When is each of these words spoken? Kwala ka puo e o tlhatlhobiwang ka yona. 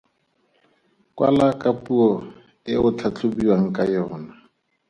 Kwala 1.15 1.47
ka 1.61 1.69
puo 1.83 2.09
e 2.71 2.73
o 2.85 2.87
tlhatlhobiwang 2.97 3.67
ka 3.75 3.83
yona. 3.93 4.31